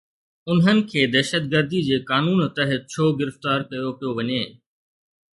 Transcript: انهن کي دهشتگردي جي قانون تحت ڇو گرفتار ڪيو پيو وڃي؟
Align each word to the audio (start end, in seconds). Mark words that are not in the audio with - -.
انهن 0.51 0.79
کي 0.91 1.01
دهشتگردي 1.15 1.81
جي 1.89 1.97
قانون 2.11 2.39
تحت 2.55 2.81
ڇو 2.93 3.05
گرفتار 3.19 3.59
ڪيو 3.69 3.89
پيو 3.99 4.11
وڃي؟ 4.17 4.41